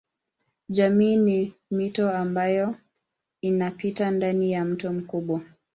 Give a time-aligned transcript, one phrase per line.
[0.69, 2.75] Jamii ni mito ambayo
[3.41, 5.41] inapita ndani ya mto mkubwa.